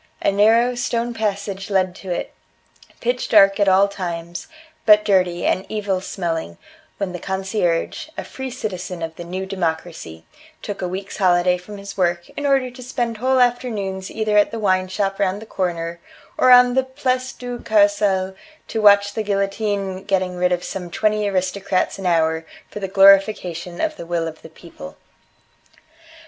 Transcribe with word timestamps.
A 0.23 0.31
narrow 0.31 0.73
stone 0.73 1.13
passage 1.13 1.69
led 1.69 1.93
to 1.97 2.09
it 2.09 2.33
pitch 3.01 3.29
dark 3.29 3.59
at 3.59 3.67
all 3.67 3.87
times, 3.87 4.47
but 4.83 5.05
dirty, 5.05 5.45
and 5.45 5.63
evil 5.69 6.01
smelling 6.01 6.57
when 6.97 7.11
the 7.11 7.19
concierge 7.19 8.07
a 8.17 8.23
free 8.23 8.49
citizen 8.49 9.03
of 9.03 9.15
the 9.15 9.23
new 9.23 9.45
democracy 9.45 10.25
took 10.63 10.81
a 10.81 10.87
week's 10.87 11.17
holiday 11.17 11.55
from 11.55 11.77
his 11.77 11.97
work 11.97 12.27
in 12.31 12.47
order 12.47 12.71
to 12.71 12.81
spend 12.81 13.17
whole 13.17 13.39
afternoons 13.39 14.09
either 14.09 14.37
at 14.39 14.49
the 14.49 14.57
wineshop 14.57 15.19
round 15.19 15.39
the 15.39 15.45
corner, 15.45 15.99
or 16.35 16.49
on 16.49 16.73
the 16.73 16.83
Place 16.83 17.31
du 17.31 17.59
Carrousel 17.59 18.33
to 18.69 18.81
watch 18.81 19.13
the 19.13 19.21
guillotine 19.21 20.03
getting 20.05 20.35
rid 20.35 20.51
of 20.51 20.63
some 20.63 20.89
twenty 20.89 21.29
aristocrats 21.29 21.99
an 21.99 22.07
hour 22.07 22.43
for 22.71 22.79
the 22.79 22.87
glorification 22.87 23.79
of 23.79 23.97
the 23.97 24.07
will 24.07 24.27
of 24.27 24.41
the 24.41 24.49
people. 24.49 24.97